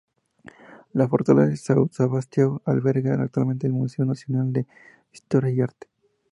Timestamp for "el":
3.67-3.73